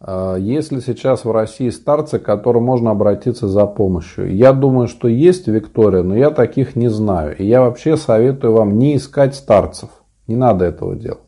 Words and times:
А, 0.00 0.36
есть 0.36 0.72
ли 0.72 0.80
сейчас 0.80 1.24
в 1.24 1.30
России 1.30 1.70
старцы, 1.70 2.18
к 2.18 2.24
которым 2.24 2.64
можно 2.64 2.90
обратиться 2.90 3.48
за 3.48 3.66
помощью? 3.66 4.34
Я 4.34 4.52
думаю, 4.52 4.88
что 4.88 5.08
есть, 5.08 5.48
Виктория, 5.48 6.02
но 6.02 6.16
я 6.16 6.30
таких 6.30 6.76
не 6.76 6.88
знаю. 6.88 7.36
И 7.36 7.44
я 7.44 7.62
вообще 7.62 7.96
советую 7.96 8.54
вам 8.54 8.78
не 8.78 8.96
искать 8.96 9.34
старцев. 9.34 9.90
Не 10.26 10.36
надо 10.36 10.64
этого 10.64 10.94
делать. 10.94 11.20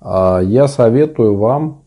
А, 0.00 0.40
я 0.40 0.68
советую 0.68 1.36
вам 1.36 1.84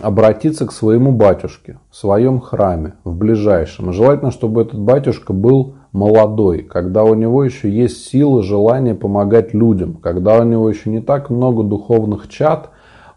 обратиться 0.00 0.66
к 0.66 0.72
своему 0.72 1.12
батюшке 1.12 1.78
в 1.90 1.96
своем 1.96 2.40
храме, 2.40 2.94
в 3.04 3.16
ближайшем. 3.16 3.92
Желательно, 3.92 4.30
чтобы 4.30 4.62
этот 4.62 4.80
батюшка 4.80 5.32
был 5.32 5.74
молодой, 5.92 6.62
когда 6.62 7.04
у 7.04 7.14
него 7.14 7.44
еще 7.44 7.70
есть 7.70 8.06
силы, 8.06 8.42
желание 8.42 8.94
помогать 8.94 9.54
людям, 9.54 9.94
когда 9.94 10.38
у 10.40 10.42
него 10.42 10.68
еще 10.68 10.90
не 10.90 11.00
так 11.00 11.30
много 11.30 11.62
духовных 11.62 12.28
чат, 12.28 12.70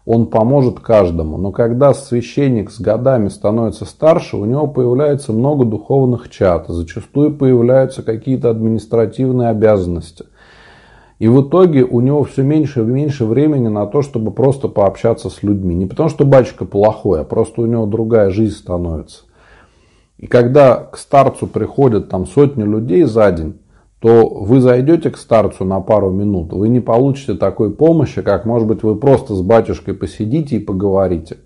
он 0.08 0.26
поможет 0.26 0.80
каждому. 0.80 1.36
Но 1.36 1.52
когда 1.52 1.92
священник 1.92 2.70
с 2.70 2.80
годами 2.80 3.28
становится 3.28 3.84
старше, 3.84 4.38
у 4.38 4.46
него 4.46 4.66
появляется 4.66 5.32
много 5.32 5.66
духовных 5.66 6.30
чат, 6.30 6.66
зачастую 6.68 7.36
появляются 7.36 8.02
какие-то 8.02 8.50
административные 8.50 9.50
обязанности– 9.50 10.24
и 11.18 11.26
в 11.26 11.42
итоге 11.42 11.82
у 11.82 12.00
него 12.00 12.22
все 12.22 12.42
меньше 12.42 12.80
и 12.80 12.84
меньше 12.84 13.24
времени 13.24 13.66
на 13.66 13.86
то, 13.86 14.02
чтобы 14.02 14.30
просто 14.30 14.68
пообщаться 14.68 15.30
с 15.30 15.42
людьми. 15.42 15.74
Не 15.74 15.86
потому, 15.86 16.08
что 16.08 16.24
батюшка 16.24 16.64
плохой, 16.64 17.20
а 17.20 17.24
просто 17.24 17.62
у 17.62 17.66
него 17.66 17.86
другая 17.86 18.30
жизнь 18.30 18.54
становится. 18.54 19.24
И 20.16 20.28
когда 20.28 20.76
к 20.76 20.96
старцу 20.96 21.48
приходят 21.48 22.08
там 22.08 22.26
сотни 22.26 22.62
людей 22.62 23.02
за 23.02 23.32
день, 23.32 23.58
то 24.00 24.28
вы 24.28 24.60
зайдете 24.60 25.10
к 25.10 25.16
старцу 25.16 25.64
на 25.64 25.80
пару 25.80 26.10
минут, 26.10 26.52
вы 26.52 26.68
не 26.68 26.80
получите 26.80 27.34
такой 27.34 27.72
помощи, 27.72 28.22
как 28.22 28.44
может 28.44 28.68
быть 28.68 28.82
вы 28.82 28.96
просто 28.96 29.34
с 29.34 29.42
батюшкой 29.42 29.94
посидите 29.94 30.56
и 30.56 30.60
поговорите. 30.60 31.38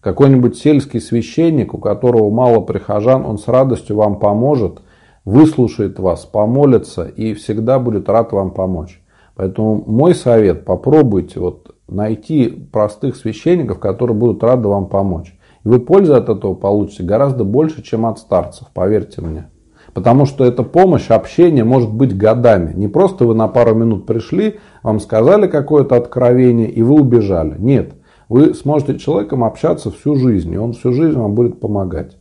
Какой-нибудь 0.00 0.56
сельский 0.56 1.00
священник, 1.00 1.74
у 1.74 1.78
которого 1.78 2.30
мало 2.30 2.60
прихожан, 2.60 3.26
он 3.26 3.36
с 3.36 3.48
радостью 3.48 3.96
вам 3.96 4.18
поможет, 4.18 4.80
выслушает 5.24 5.98
вас, 5.98 6.24
помолится 6.24 7.04
и 7.04 7.34
всегда 7.34 7.78
будет 7.78 8.08
рад 8.08 8.32
вам 8.32 8.52
помочь. 8.52 9.02
Поэтому 9.34 9.84
мой 9.86 10.14
совет, 10.14 10.64
попробуйте 10.64 11.40
вот 11.40 11.74
найти 11.88 12.48
простых 12.48 13.16
священников, 13.16 13.78
которые 13.80 14.16
будут 14.16 14.42
рады 14.42 14.68
вам 14.68 14.88
помочь. 14.88 15.38
И 15.64 15.68
вы 15.68 15.80
пользу 15.80 16.14
от 16.14 16.28
этого 16.28 16.54
получите 16.54 17.02
гораздо 17.02 17.44
больше, 17.44 17.82
чем 17.82 18.06
от 18.06 18.18
старцев, 18.18 18.68
поверьте 18.72 19.20
мне. 19.20 19.48
Потому 19.94 20.26
что 20.26 20.44
эта 20.44 20.62
помощь, 20.62 21.10
общение 21.10 21.64
может 21.64 21.92
быть 21.92 22.16
годами. 22.16 22.72
Не 22.74 22.88
просто 22.88 23.24
вы 23.24 23.34
на 23.34 23.48
пару 23.48 23.74
минут 23.74 24.06
пришли, 24.06 24.58
вам 24.82 25.00
сказали 25.00 25.46
какое-то 25.46 25.96
откровение 25.96 26.70
и 26.70 26.82
вы 26.82 27.00
убежали. 27.00 27.56
Нет, 27.58 27.94
вы 28.28 28.54
сможете 28.54 28.98
с 28.98 29.02
человеком 29.02 29.44
общаться 29.44 29.90
всю 29.90 30.16
жизнь, 30.16 30.52
и 30.52 30.58
он 30.58 30.72
всю 30.72 30.92
жизнь 30.92 31.18
вам 31.18 31.34
будет 31.34 31.60
помогать. 31.60 32.16